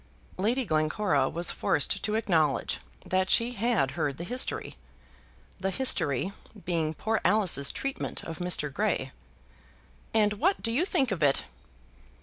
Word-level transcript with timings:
Lady 0.37 0.65
Glencora 0.65 1.29
was 1.29 1.51
forced 1.51 2.01
to 2.01 2.15
acknowledge 2.15 2.79
that 3.05 3.29
she 3.29 3.51
had 3.51 3.91
heard 3.91 4.17
the 4.17 4.23
history, 4.23 4.75
"the 5.59 5.69
history" 5.69 6.31
being 6.65 6.95
poor 6.95 7.21
Alice's 7.23 7.71
treatment 7.71 8.23
of 8.23 8.39
Mr. 8.39 8.73
Grey. 8.73 9.11
"And 10.11 10.33
what 10.33 10.63
do 10.63 10.71
you 10.71 10.85
think 10.85 11.11
of 11.11 11.21
it?" 11.21 11.43